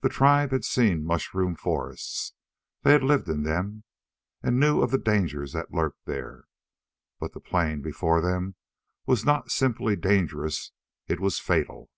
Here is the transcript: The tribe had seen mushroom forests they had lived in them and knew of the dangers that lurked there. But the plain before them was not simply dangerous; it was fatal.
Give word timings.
The 0.00 0.08
tribe 0.08 0.52
had 0.52 0.64
seen 0.64 1.04
mushroom 1.04 1.54
forests 1.54 2.32
they 2.80 2.92
had 2.92 3.02
lived 3.02 3.28
in 3.28 3.42
them 3.42 3.84
and 4.42 4.58
knew 4.58 4.80
of 4.80 4.90
the 4.90 4.96
dangers 4.96 5.52
that 5.52 5.70
lurked 5.70 6.06
there. 6.06 6.44
But 7.18 7.34
the 7.34 7.40
plain 7.40 7.82
before 7.82 8.22
them 8.22 8.54
was 9.04 9.22
not 9.26 9.50
simply 9.50 9.96
dangerous; 9.96 10.72
it 11.08 11.20
was 11.20 11.38
fatal. 11.40 11.90